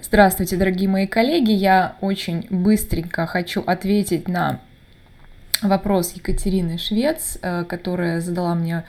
Здравствуйте, 0.00 0.56
дорогие 0.56 0.88
мои 0.88 1.08
коллеги. 1.08 1.50
Я 1.50 1.96
очень 2.00 2.46
быстренько 2.50 3.26
хочу 3.26 3.64
ответить 3.66 4.28
на 4.28 4.60
вопрос 5.60 6.12
Екатерины 6.12 6.78
Швец, 6.78 7.36
э, 7.42 7.64
которая 7.64 8.20
задала 8.20 8.54
мне 8.54 8.84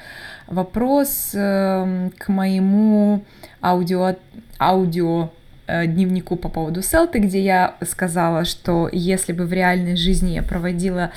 вопрос 0.45 1.31
эм, 1.33 2.11
к 2.15 2.27
моему 2.27 3.25
аудио, 3.59 4.17
аудио 4.59 5.31
э, 5.65 5.87
дневнику 5.87 6.35
по 6.35 6.47
поводу 6.47 6.83
селты, 6.83 7.17
где 7.17 7.41
я 7.41 7.75
сказала, 7.81 8.45
что 8.45 8.87
если 8.91 9.33
бы 9.33 9.47
в 9.47 9.51
реальной 9.51 9.95
жизни 9.95 10.33
я 10.33 10.43
проводила 10.43 11.09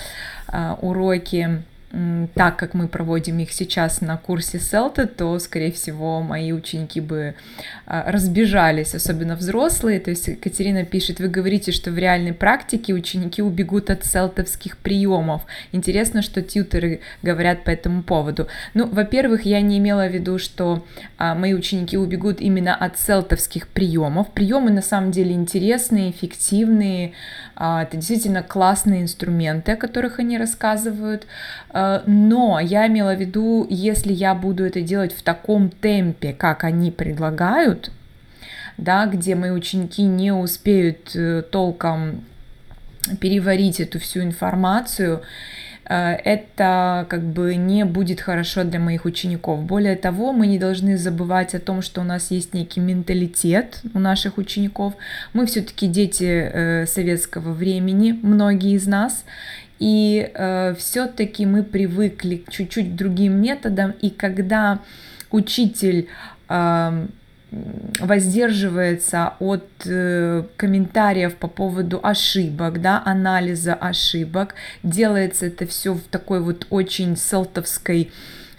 э, 0.49 0.75
уроки 0.81 1.63
так, 2.35 2.57
как 2.57 2.73
мы 2.73 2.89
проводим 2.89 3.39
их 3.39 3.53
сейчас 3.53 4.01
на 4.01 4.17
курсе 4.17 4.59
Селта, 4.59 5.07
то, 5.07 5.39
скорее 5.39 5.71
всего, 5.73 6.23
мои 6.23 6.51
ученики 6.53 7.03
бы 7.03 7.35
а, 7.85 8.11
разбежались, 8.11 8.95
особенно 8.95 9.37
взрослые. 9.37 10.01
То 10.01 10.09
есть 10.09 10.41
Катерина 10.41 10.87
пишет, 10.87 11.21
вы 11.21 11.29
говорите, 11.29 11.71
что 11.71 11.91
в 11.91 11.99
реальной 11.99 12.33
практике 12.33 12.95
ученики 12.95 13.43
убегут 13.43 13.91
от 13.91 14.07
селтовских 14.07 14.79
приемов. 14.79 15.43
Интересно, 15.73 16.23
что 16.23 16.41
тьютеры 16.41 17.01
говорят 17.23 17.65
по 17.65 17.71
этому 17.71 18.03
поводу. 18.03 18.49
Ну, 18.73 18.87
во-первых, 18.87 19.43
я 19.43 19.61
не 19.61 19.77
имела 19.77 20.09
в 20.09 20.15
виду, 20.15 20.39
что 20.39 20.87
а, 21.19 21.35
мои 21.35 21.53
ученики 21.53 21.99
убегут 21.99 22.41
именно 22.41 22.75
от 22.75 22.99
селтовских 22.99 23.69
приемов. 23.69 24.31
Приемы 24.31 24.71
на 24.71 24.83
самом 24.83 25.11
деле 25.11 25.33
интересные, 25.33 26.11
эффективные. 26.11 27.13
А, 27.55 27.83
это 27.83 27.99
действительно 27.99 28.43
классные 28.43 29.03
инструменты, 29.03 29.73
о 29.73 29.77
которых 29.77 30.21
они 30.21 30.39
рассказывают. 30.39 31.27
А, 31.83 32.03
но 32.07 32.61
я 32.61 32.87
имела 32.87 33.15
в 33.15 33.21
виду, 33.21 33.67
если 33.69 34.13
я 34.13 34.35
буду 34.35 34.65
это 34.65 34.81
делать 34.83 35.13
в 35.13 35.23
таком 35.23 35.71
темпе, 35.71 36.33
как 36.33 36.65
они 36.65 36.91
предлагают, 36.91 37.91
да, 38.79 39.07
где 39.07 39.35
мои 39.35 39.51
ученики 39.51 40.03
не 40.03 40.33
успеют 40.33 41.15
э, 41.17 41.43
толком 41.43 42.25
переварить 43.21 43.81
эту 43.81 43.99
всю 43.99 44.23
информацию, 44.23 45.23
Э, 45.93 46.15
это 46.25 47.07
как 47.09 47.23
бы 47.23 47.55
не 47.57 47.85
будет 47.85 48.21
хорошо 48.21 48.65
для 48.65 48.81
моих 48.81 49.05
учеников. 49.05 49.63
Более 49.65 49.97
того, 49.97 50.33
мы 50.33 50.47
не 50.47 50.59
должны 50.59 50.97
забывать 50.97 51.55
о 51.55 51.61
том, 51.61 51.83
что 51.83 52.01
у 52.01 52.05
нас 52.05 52.31
есть 52.31 52.55
некий 52.55 52.81
менталитет 52.81 53.81
у 53.95 53.99
наших 53.99 54.39
учеников. 54.39 54.95
Мы 55.33 55.47
все-таки 55.47 55.87
дети 55.87 56.25
э, 56.25 56.87
советского 56.87 57.53
времени, 57.53 58.19
многие 58.23 58.75
из 58.75 58.87
нас, 58.87 59.25
и 59.83 60.31
э, 60.33 60.75
все-таки 60.79 61.45
мы 61.45 61.65
привыкли 61.65 62.37
к 62.37 62.53
чуть-чуть 62.53 62.95
другим 62.95 63.43
методам, 63.43 63.95
и 64.01 64.11
когда 64.11 64.79
учитель 65.33 66.07
э, 66.49 67.07
воздерживается 67.99 69.33
от 69.41 69.67
э, 69.85 70.45
комментариев 70.57 71.35
по 71.35 71.49
поводу 71.49 71.99
ошибок, 72.01 72.81
да, 72.81 73.03
анализа 73.05 73.75
ошибок. 73.75 74.55
Делается 74.85 75.47
это 75.47 75.67
все 75.67 75.95
в 75.95 76.03
такой 76.03 76.41
вот 76.41 76.65
очень 76.71 77.17
селтовской 77.17 78.13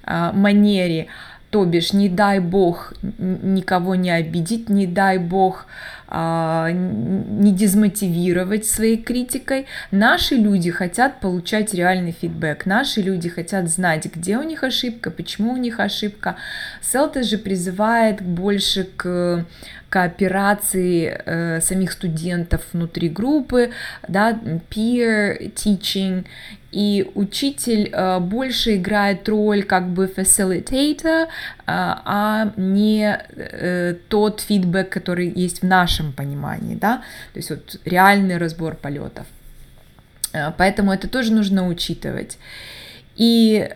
э, 0.04 0.32
манере. 0.34 1.08
То 1.52 1.64
бишь, 1.64 1.94
не 1.94 2.10
дай 2.10 2.40
бог 2.40 2.96
никого 3.02 3.96
не 3.96 4.12
обидеть, 4.12 4.68
не 4.68 4.88
дай 4.88 5.20
бог 5.20 5.68
а, 6.03 6.03
не 6.14 7.52
дезмотивировать 7.52 8.66
своей 8.66 8.98
критикой. 8.98 9.66
Наши 9.92 10.36
люди 10.36 10.70
хотят 10.70 11.20
получать 11.20 11.74
реальный 11.74 12.12
фидбэк. 12.12 12.66
Наши 12.66 13.02
люди 13.02 13.30
хотят 13.30 13.68
знать, 13.70 14.06
где 14.14 14.38
у 14.38 14.44
них 14.44 14.64
ошибка, 14.64 15.10
почему 15.10 15.54
у 15.54 15.58
них 15.58 15.80
ошибка. 15.80 16.36
Селта 16.82 17.24
же 17.24 17.38
призывает 17.38 18.22
больше 18.22 18.84
к 18.84 19.46
кооперации 19.90 21.22
э, 21.26 21.62
самих 21.62 21.92
студентов 21.92 22.62
внутри 22.74 23.10
группы, 23.10 23.70
да, 24.08 24.32
peer 24.72 25.54
teaching, 25.54 26.26
и 26.74 27.12
учитель 27.14 27.90
э, 27.92 28.20
больше 28.20 28.76
играет 28.78 29.30
роль 29.30 29.64
как 29.64 29.90
бы 29.90 30.08
facilitator, 30.08 31.26
э, 31.26 31.28
а 31.68 32.52
не 32.58 33.20
э, 33.36 33.96
тот 34.10 34.42
фидбэк, 34.42 34.90
который 34.90 35.30
есть 35.30 35.62
в 35.62 35.66
нашем 35.66 36.12
понимании, 36.14 36.76
да, 36.76 37.04
то 37.34 37.40
есть 37.40 37.52
вот 37.52 37.80
реальный 37.86 38.38
разбор 38.38 38.76
полетов. 38.76 39.28
Э, 40.34 40.52
поэтому 40.58 40.92
это 40.92 41.08
тоже 41.08 41.32
нужно 41.32 41.68
учитывать. 41.68 42.40
И 43.16 43.70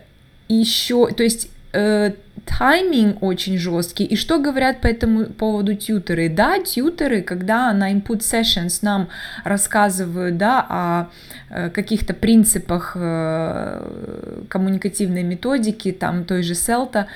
еще, 0.48 1.06
то 1.12 1.22
есть 1.22 1.50
э, 1.72 2.12
тайминг 2.48 3.22
очень 3.22 3.58
жесткий. 3.58 4.04
И 4.04 4.16
что 4.16 4.38
говорят 4.38 4.80
по 4.80 4.86
этому 4.86 5.26
поводу 5.26 5.74
тьютеры? 5.74 6.28
Да, 6.28 6.58
тьютеры, 6.58 7.22
когда 7.22 7.72
на 7.72 7.92
input 7.92 8.20
sessions 8.20 8.78
нам 8.82 9.08
рассказывают, 9.44 10.36
да, 10.38 10.66
о 10.68 11.06
э, 11.50 11.70
каких-то 11.70 12.14
принципах 12.14 12.96
э, 12.98 14.46
коммуникативной 14.48 15.22
методики, 15.22 15.92
там 15.92 16.24
той 16.24 16.42
же 16.42 16.54
Селта, 16.54 17.06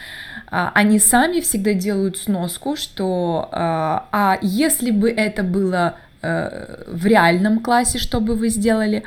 а, 0.51 0.71
они 0.75 0.99
сами 0.99 1.41
всегда 1.41 1.73
делают 1.73 2.19
сноску, 2.19 2.77
что 2.77 3.49
а, 3.53 4.09
а 4.13 4.39
если 4.43 4.91
бы 4.91 5.11
это 5.11 5.43
было 5.43 5.97
э, 6.21 6.85
в 6.87 7.07
реальном 7.07 7.61
классе, 7.61 7.99
что 7.99 8.21
бы 8.21 8.35
вы 8.35 8.51
сделали? 8.51 9.03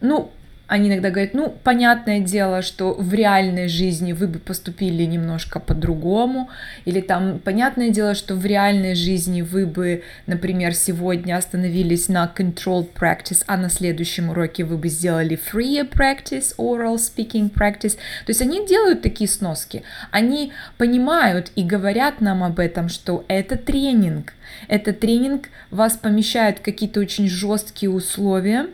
Ну, 0.00 0.30
они 0.68 0.88
иногда 0.88 1.10
говорят, 1.10 1.32
ну, 1.34 1.56
понятное 1.62 2.20
дело, 2.20 2.60
что 2.60 2.92
в 2.92 3.14
реальной 3.14 3.68
жизни 3.68 4.12
вы 4.12 4.26
бы 4.26 4.40
поступили 4.40 5.04
немножко 5.04 5.60
по-другому, 5.60 6.50
или 6.84 7.00
там, 7.00 7.38
понятное 7.38 7.90
дело, 7.90 8.14
что 8.14 8.34
в 8.34 8.44
реальной 8.44 8.96
жизни 8.96 9.42
вы 9.42 9.66
бы, 9.66 10.02
например, 10.26 10.74
сегодня 10.74 11.36
остановились 11.36 12.08
на 12.08 12.32
controlled 12.36 12.88
practice, 12.94 13.44
а 13.46 13.56
на 13.56 13.70
следующем 13.70 14.30
уроке 14.30 14.64
вы 14.64 14.76
бы 14.76 14.88
сделали 14.88 15.38
free 15.38 15.88
practice, 15.88 16.56
oral 16.58 16.96
speaking 16.96 17.52
practice. 17.52 17.96
То 18.24 18.30
есть 18.30 18.42
они 18.42 18.66
делают 18.66 19.02
такие 19.02 19.30
сноски, 19.30 19.84
они 20.10 20.52
понимают 20.78 21.52
и 21.54 21.62
говорят 21.62 22.20
нам 22.20 22.42
об 22.42 22.58
этом, 22.58 22.88
что 22.88 23.24
это 23.28 23.56
тренинг, 23.56 24.32
это 24.66 24.92
тренинг 24.92 25.48
вас 25.70 25.96
помещает 25.96 26.58
в 26.58 26.62
какие-то 26.62 27.00
очень 27.00 27.28
жесткие 27.28 27.90
условия, 27.90 28.66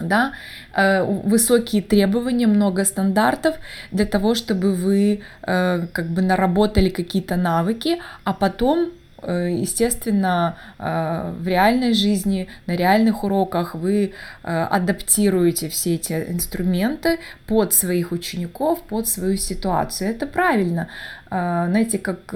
да, 0.00 0.32
э, 0.74 1.04
высокие 1.04 1.82
требования, 1.82 2.46
много 2.46 2.84
стандартов 2.84 3.56
для 3.92 4.06
того, 4.06 4.34
чтобы 4.34 4.74
вы 4.74 5.20
э, 5.42 5.86
как 5.92 6.06
бы 6.06 6.22
наработали 6.22 6.88
какие-то 6.88 7.36
навыки, 7.36 7.98
а 8.24 8.32
потом 8.32 8.90
э, 9.22 9.50
естественно, 9.60 10.56
в 10.78 11.46
реальной 11.46 11.92
жизни, 11.92 12.48
на 12.66 12.76
реальных 12.76 13.24
уроках 13.24 13.74
вы 13.74 14.12
адаптируете 14.42 15.68
все 15.68 15.94
эти 15.94 16.12
инструменты 16.12 17.18
под 17.46 17.74
своих 17.74 18.12
учеников, 18.12 18.82
под 18.82 19.06
свою 19.08 19.36
ситуацию. 19.36 20.10
Это 20.10 20.26
правильно. 20.26 20.88
Знаете, 21.28 21.98
как 21.98 22.34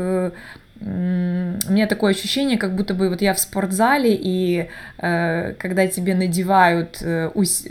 у 0.86 1.72
меня 1.72 1.86
такое 1.86 2.12
ощущение, 2.12 2.58
как 2.58 2.74
будто 2.74 2.92
бы 2.92 3.08
вот 3.08 3.22
я 3.22 3.32
в 3.32 3.38
спортзале, 3.38 4.14
и 4.14 4.68
э, 4.98 5.54
когда 5.58 5.86
тебе 5.86 6.14
надевают 6.14 6.98
э, 7.00 7.30
ус, 7.32 7.64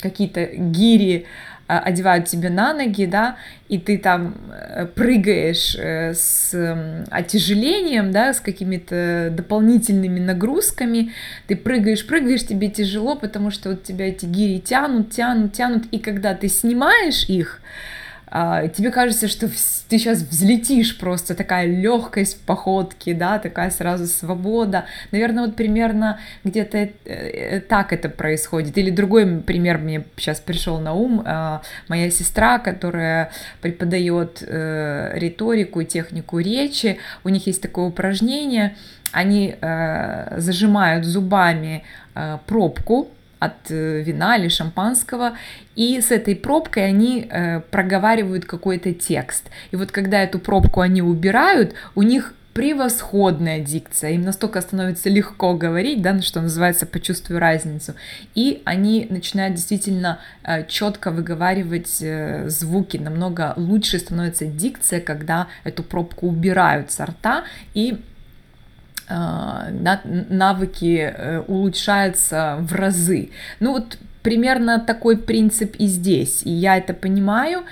какие-то 0.00 0.44
гири, 0.44 1.26
э, 1.66 1.76
одевают 1.76 2.26
тебе 2.26 2.48
на 2.48 2.72
ноги, 2.72 3.06
да, 3.06 3.36
и 3.68 3.78
ты 3.78 3.98
там 3.98 4.36
э, 4.52 4.86
прыгаешь 4.86 5.74
э, 5.76 6.14
с 6.14 6.54
э, 6.54 7.04
отяжелением, 7.10 8.12
да, 8.12 8.32
с 8.32 8.38
какими-то 8.38 9.30
дополнительными 9.32 10.20
нагрузками, 10.20 11.12
ты 11.48 11.56
прыгаешь, 11.56 12.06
прыгаешь, 12.06 12.46
тебе 12.46 12.68
тяжело, 12.68 13.16
потому 13.16 13.50
что 13.50 13.70
вот 13.70 13.82
тебя 13.82 14.08
эти 14.10 14.26
гири 14.26 14.60
тянут, 14.60 15.10
тянут, 15.10 15.54
тянут, 15.54 15.86
и 15.90 15.98
когда 15.98 16.34
ты 16.34 16.46
снимаешь 16.46 17.24
их, 17.24 17.60
а, 18.30 18.68
тебе 18.68 18.90
кажется, 18.92 19.26
что 19.26 19.48
ты 19.48 19.98
сейчас 19.98 20.20
взлетишь 20.20 20.96
просто, 20.96 21.34
такая 21.34 21.66
легкость 21.66 22.36
в 22.36 22.40
походке, 22.40 23.12
да, 23.12 23.40
такая 23.40 23.70
сразу 23.70 24.06
свобода. 24.06 24.84
Наверное, 25.10 25.46
вот 25.46 25.56
примерно 25.56 26.20
где-то 26.44 26.78
э, 26.78 26.90
э, 27.04 27.60
так 27.60 27.92
это 27.92 28.08
происходит. 28.08 28.78
Или 28.78 28.90
другой 28.90 29.40
пример 29.40 29.78
мне 29.78 30.04
сейчас 30.16 30.38
пришел 30.38 30.78
на 30.78 30.94
ум. 30.94 31.22
А, 31.26 31.62
моя 31.88 32.10
сестра, 32.10 32.60
которая 32.60 33.32
преподает 33.60 34.44
э, 34.46 35.10
риторику, 35.14 35.82
технику 35.82 36.38
речи, 36.38 36.98
у 37.24 37.28
них 37.30 37.48
есть 37.48 37.60
такое 37.60 37.86
упражнение, 37.86 38.76
они 39.12 39.56
зажимают 40.36 41.04
зубами 41.04 41.82
пробку, 42.46 43.08
от 43.40 43.70
э, 43.70 44.02
вина 44.02 44.36
или 44.36 44.48
шампанского, 44.48 45.36
и 45.74 46.00
с 46.00 46.12
этой 46.12 46.36
пробкой 46.36 46.86
они 46.86 47.26
э, 47.28 47.60
проговаривают 47.70 48.44
какой-то 48.44 48.92
текст. 48.94 49.50
И 49.72 49.76
вот 49.76 49.90
когда 49.90 50.22
эту 50.22 50.38
пробку 50.38 50.80
они 50.80 51.02
убирают, 51.02 51.74
у 51.96 52.02
них 52.02 52.34
превосходная 52.52 53.60
дикция, 53.60 54.10
им 54.10 54.22
настолько 54.22 54.60
становится 54.60 55.08
легко 55.08 55.54
говорить, 55.54 56.02
да, 56.02 56.20
что 56.20 56.40
называется, 56.40 56.84
почувствую 56.84 57.38
разницу, 57.38 57.94
и 58.34 58.60
они 58.64 59.06
начинают 59.08 59.54
действительно 59.54 60.18
э, 60.42 60.66
четко 60.66 61.10
выговаривать 61.10 61.98
э, 62.02 62.48
звуки, 62.48 62.96
намного 62.96 63.54
лучше 63.56 63.98
становится 63.98 64.46
дикция, 64.46 65.00
когда 65.00 65.46
эту 65.64 65.82
пробку 65.82 66.26
убирают 66.26 66.90
со 66.90 67.06
рта, 67.06 67.44
и 67.72 68.00
навыки 69.10 71.42
улучшаются 71.48 72.58
в 72.60 72.72
разы. 72.74 73.30
Ну 73.58 73.72
вот 73.72 73.98
примерно 74.22 74.78
такой 74.78 75.16
принцип 75.16 75.76
и 75.76 75.86
здесь. 75.86 76.42
И 76.44 76.50
я 76.50 76.76
это 76.76 76.94
понимаю, 76.94 77.64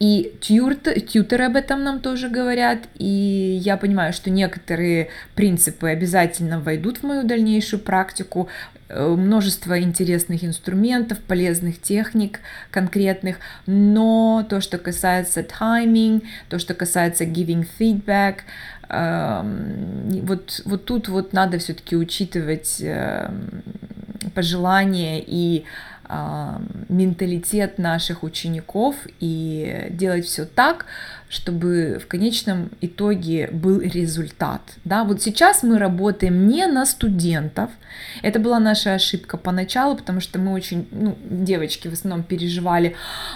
и 0.00 0.32
тьютер, 0.40 1.00
тьютеры 1.00 1.44
об 1.44 1.56
этом 1.56 1.84
нам 1.84 2.00
тоже 2.00 2.28
говорят, 2.28 2.80
и 2.98 3.60
я 3.62 3.76
понимаю, 3.76 4.12
что 4.12 4.28
некоторые 4.28 5.08
принципы 5.34 5.88
обязательно 5.88 6.60
войдут 6.60 6.98
в 6.98 7.02
мою 7.04 7.22
дальнейшую 7.22 7.80
практику, 7.80 8.48
э, 8.88 9.06
множество 9.06 9.80
интересных 9.80 10.44
инструментов, 10.44 11.20
полезных 11.20 11.80
техник 11.80 12.40
конкретных, 12.72 13.36
но 13.66 14.44
то, 14.48 14.60
что 14.60 14.78
касается 14.78 15.44
тайминг, 15.44 16.24
то, 16.48 16.58
что 16.58 16.74
касается 16.74 17.24
giving 17.24 17.66
feedback, 17.78 18.38
вот, 18.90 20.62
вот 20.64 20.84
тут 20.84 21.08
вот 21.08 21.32
надо 21.32 21.58
все-таки 21.58 21.96
учитывать 21.96 22.78
эм, 22.80 23.62
пожелания 24.34 25.22
и 25.24 25.64
менталитет 26.88 27.78
наших 27.78 28.22
учеников 28.22 28.96
и 29.20 29.88
делать 29.90 30.26
все 30.26 30.44
так, 30.44 30.86
чтобы 31.28 32.00
в 32.02 32.06
конечном 32.06 32.70
итоге 32.80 33.48
был 33.50 33.80
результат. 33.80 34.60
Да? 34.84 35.04
Вот 35.04 35.20
сейчас 35.22 35.62
мы 35.62 35.78
работаем 35.78 36.46
не 36.46 36.66
на 36.66 36.86
студентов. 36.86 37.70
Это 38.22 38.38
была 38.38 38.60
наша 38.60 38.94
ошибка 38.94 39.36
поначалу, 39.36 39.96
потому 39.96 40.20
что 40.20 40.38
мы 40.38 40.52
очень, 40.52 40.86
ну, 40.92 41.16
девочки 41.28 41.88
в 41.88 41.92
основном 41.92 42.22
переживали, 42.22 42.94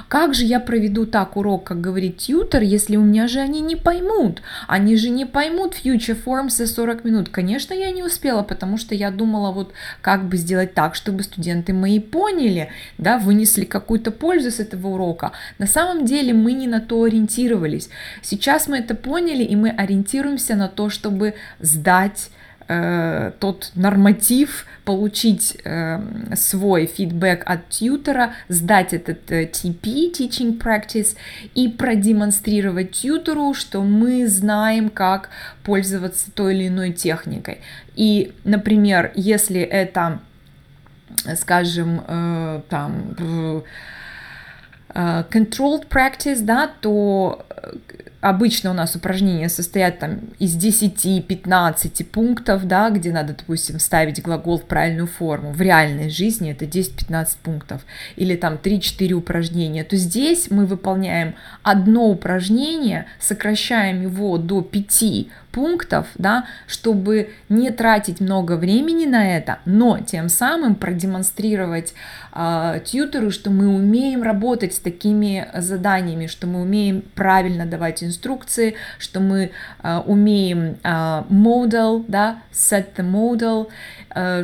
как 0.09 0.35
же 0.35 0.45
я 0.45 0.61
проведу 0.61 1.07
так 1.07 1.37
урок, 1.37 1.65
как 1.65 1.81
говорит 1.81 2.19
тьютер, 2.19 2.63
если 2.63 2.97
у 2.97 3.03
меня 3.03 3.27
же 3.29 3.41
они 3.41 3.61
не 3.61 3.77
поймут. 3.77 4.43
Они 4.67 4.97
же 4.97 5.11
не 5.11 5.25
поймут 5.25 5.75
future 5.75 6.19
forms 6.25 6.51
за 6.51 6.67
40 6.67 7.05
минут. 7.05 7.29
Конечно, 7.31 7.75
я 7.75 7.91
не 7.91 8.03
успела, 8.03 8.43
потому 8.43 8.79
что 8.79 8.95
я 8.95 9.11
думала, 9.11 9.51
вот 9.53 9.73
как 10.03 10.29
бы 10.29 10.37
сделать 10.37 10.75
так, 10.75 10.95
чтобы 10.95 11.23
студенты 11.23 11.73
мои 11.73 11.99
поняли, 12.01 12.58
да, 12.99 13.19
вынесли 13.19 13.65
какую-то 13.65 14.11
пользу 14.11 14.51
с 14.51 14.61
этого 14.61 14.89
урока. 14.89 15.33
На 15.59 15.67
самом 15.67 16.05
деле 16.05 16.33
мы 16.33 16.53
не 16.53 16.67
на 16.67 16.81
то 16.81 17.05
ориентировались 17.05 17.89
сейчас 18.23 18.69
мы 18.69 18.79
это 18.79 18.95
поняли, 18.95 19.43
и 19.43 19.57
мы 19.57 19.71
ориентируемся 19.71 20.55
на 20.55 20.69
то, 20.69 20.91
чтобы 20.91 21.35
сдать 21.61 22.31
э, 22.69 23.33
тот 23.41 23.73
норматив, 23.75 24.67
получить 24.85 25.57
э, 25.65 26.01
свой 26.35 26.87
фидбэк 26.87 27.43
от 27.47 27.69
тьютера, 27.69 28.35
сдать 28.49 28.93
этот 28.93 29.31
э, 29.31 29.45
TP, 29.45 30.13
Teaching 30.13 30.61
Practice, 30.61 31.17
и 31.55 31.69
продемонстрировать 31.69 32.93
тьютеру, 32.93 33.55
что 33.55 33.83
мы 33.83 34.27
знаем, 34.27 34.91
как 34.91 35.31
пользоваться 35.65 36.31
той 36.31 36.55
или 36.55 36.69
иной 36.69 36.93
техникой. 36.93 37.59
И, 37.97 38.33
например, 38.45 39.13
если 39.15 39.61
это, 39.61 40.21
скажем, 41.35 42.03
э, 42.07 42.61
там 42.69 43.15
Э, 44.95 45.25
controlled 45.31 45.87
practice, 45.89 46.41
да, 46.41 46.71
то 46.81 47.45
э, 47.51 47.73
обычно 48.21 48.71
у 48.71 48.75
нас 48.75 48.97
упражнения 48.97 49.49
состоят 49.49 49.99
там 49.99 50.21
из 50.39 50.57
10-15 50.57 52.05
пунктов, 52.05 52.67
да, 52.67 52.89
где 52.91 53.13
надо, 53.13 53.35
допустим, 53.35 53.79
ставить 53.81 54.23
глагол 54.23 54.59
в 54.59 54.65
правильную 54.65 55.07
форму. 55.07 55.53
В 55.53 55.61
реальной 55.61 56.09
жизни 56.09 56.51
это 56.51 56.65
10-15 56.65 57.37
пунктов. 57.43 57.83
Или 58.17 58.35
там 58.35 58.55
3-4 58.55 59.13
упражнения. 59.13 59.85
То 59.85 59.97
здесь 59.97 60.51
мы 60.51 60.65
выполняем 60.65 61.35
одно 61.63 62.09
упражнение, 62.09 63.07
сокращаем 63.21 64.03
его 64.03 64.39
до 64.39 64.63
5 64.63 65.29
пунктов, 65.59 66.07
да, 66.15 66.45
чтобы 66.69 67.31
не 67.49 67.73
тратить 67.73 68.21
много 68.21 68.53
времени 68.57 69.07
на 69.07 69.37
это, 69.37 69.59
но 69.65 69.99
тем 69.99 70.29
самым 70.29 70.77
продемонстрировать 70.77 71.95
э, 72.33 72.81
тьютеру, 72.85 73.33
что 73.33 73.51
мы 73.51 73.67
умеем 73.67 74.23
работать 74.23 74.73
с 74.73 74.79
такими 74.79 75.49
заданиями, 75.53 76.29
что 76.29 76.47
мы 76.47 76.63
умеем 76.63 77.03
правильно 77.17 77.67
давать 77.67 78.05
инструкции, 78.05 78.77
что 79.01 79.19
мы 79.19 79.51
э, 79.83 79.99
умеем 80.07 80.77
э, 80.85 81.25
model, 81.29 82.05
да, 82.07 82.39
set 82.53 82.95
the 82.97 83.05
model, 83.05 83.67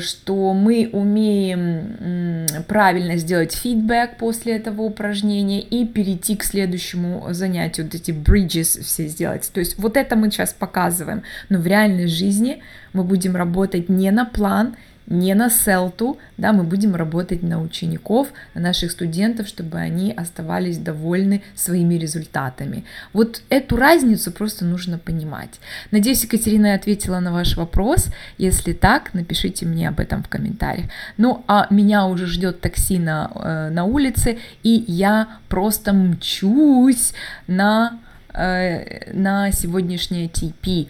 что 0.01 0.53
мы 0.55 0.89
умеем 0.93 1.97
э, 1.99 2.47
правильно 2.69 3.17
сделать 3.17 3.53
фидбэк 3.55 4.19
после 4.19 4.57
этого 4.57 4.83
упражнения 4.83 5.61
и 5.61 5.85
перейти 5.85 6.37
к 6.37 6.45
следующему 6.45 7.27
занятию, 7.31 7.87
вот 7.87 7.95
эти 7.95 8.11
bridges 8.11 8.83
все 8.83 9.09
сделать. 9.09 9.51
То 9.53 9.61
есть 9.61 9.79
вот 9.79 9.97
это 9.97 10.17
мы 10.17 10.31
сейчас 10.31 10.53
показываем. 10.53 11.23
Но 11.49 11.59
в 11.59 11.67
реальной 11.67 12.07
жизни 12.07 12.63
мы 12.93 13.03
будем 13.05 13.35
работать 13.35 13.89
не 13.89 14.11
на 14.11 14.25
план, 14.25 14.77
не 15.07 15.35
на 15.35 15.51
селту, 15.51 16.19
да, 16.39 16.53
мы 16.53 16.65
будем 16.65 16.95
работать 16.95 17.43
на 17.43 17.61
учеников, 17.61 18.29
на 18.55 18.61
наших 18.61 18.91
студентов, 18.91 19.47
чтобы 19.49 19.79
они 19.79 20.13
оставались 20.13 20.79
довольны 20.79 21.43
своими 21.55 21.95
результатами. 21.95 22.85
Вот 23.13 23.43
эту 23.51 23.77
разницу 23.77 24.33
просто 24.33 24.65
нужно 24.65 24.99
понимать. 24.99 25.61
Надеюсь, 25.91 26.25
Екатерина 26.25 26.75
ответила 26.75 27.21
на 27.21 27.33
ваш 27.33 27.57
вопрос. 27.57 28.07
Если 28.39 28.73
так, 28.73 29.13
напишите 29.15 29.67
мне 29.67 29.89
об 29.89 30.01
этом 30.01 30.23
в 30.23 30.29
комментариях. 30.29 30.91
Ну, 31.19 31.45
а 31.47 31.67
меня 31.71 32.07
уже 32.07 32.27
ждет 32.27 32.61
такси 32.61 32.99
на, 32.99 33.31
э, 33.35 33.71
на 33.71 33.85
улице, 33.85 34.39
и 34.63 34.85
я 34.87 35.29
просто 35.49 35.93
мчусь 35.93 37.13
на 37.47 37.99
Э, 38.35 39.13
на 39.13 39.53
сегодняшнее 39.53 40.29
TP. 40.29 40.89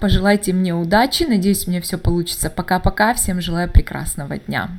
Пожелайте 0.00 0.52
мне 0.52 0.74
удачи, 0.74 1.24
надеюсь, 1.24 1.66
у 1.66 1.70
меня 1.70 1.80
все 1.80 1.98
получится. 1.98 2.50
Пока-пока, 2.50 3.14
всем 3.14 3.40
желаю 3.40 3.68
прекрасного 3.68 4.38
дня. 4.38 4.70